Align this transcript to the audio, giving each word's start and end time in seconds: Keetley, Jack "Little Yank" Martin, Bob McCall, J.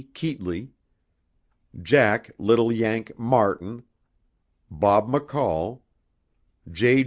Keetley, 0.15 0.69
Jack 1.81 2.31
"Little 2.39 2.71
Yank" 2.71 3.17
Martin, 3.19 3.83
Bob 4.69 5.07
McCall, 5.09 5.81
J. 6.71 6.99